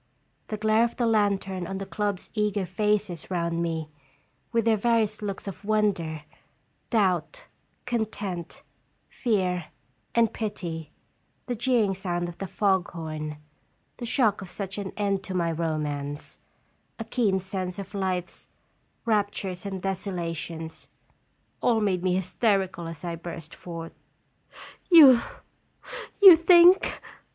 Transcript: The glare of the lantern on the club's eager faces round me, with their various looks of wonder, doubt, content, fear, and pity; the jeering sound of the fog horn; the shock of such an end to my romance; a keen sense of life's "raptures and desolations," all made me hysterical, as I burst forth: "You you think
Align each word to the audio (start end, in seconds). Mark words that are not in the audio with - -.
The 0.47 0.57
glare 0.57 0.83
of 0.83 0.95
the 0.95 1.05
lantern 1.05 1.67
on 1.67 1.77
the 1.77 1.85
club's 1.85 2.31
eager 2.33 2.65
faces 2.65 3.29
round 3.29 3.61
me, 3.61 3.91
with 4.51 4.65
their 4.65 4.75
various 4.75 5.21
looks 5.21 5.47
of 5.47 5.63
wonder, 5.63 6.23
doubt, 6.89 7.43
content, 7.85 8.63
fear, 9.09 9.65
and 10.15 10.33
pity; 10.33 10.91
the 11.45 11.53
jeering 11.53 11.93
sound 11.93 12.29
of 12.29 12.39
the 12.39 12.47
fog 12.47 12.89
horn; 12.89 13.37
the 13.97 14.07
shock 14.07 14.41
of 14.41 14.49
such 14.49 14.79
an 14.79 14.91
end 14.97 15.21
to 15.25 15.35
my 15.35 15.51
romance; 15.51 16.39
a 16.97 17.03
keen 17.05 17.39
sense 17.39 17.77
of 17.77 17.93
life's 17.93 18.47
"raptures 19.05 19.67
and 19.67 19.83
desolations," 19.83 20.87
all 21.61 21.79
made 21.79 22.01
me 22.01 22.15
hysterical, 22.15 22.87
as 22.87 23.03
I 23.05 23.15
burst 23.15 23.53
forth: 23.53 23.93
"You 24.89 25.21
you 26.19 26.35
think 26.35 26.99